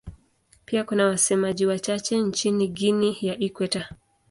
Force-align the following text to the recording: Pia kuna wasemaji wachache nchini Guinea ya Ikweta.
Pia 0.65 0.83
kuna 0.83 1.05
wasemaji 1.05 1.65
wachache 1.65 2.17
nchini 2.19 2.67
Guinea 2.67 3.15
ya 3.21 3.37
Ikweta. 3.39 3.89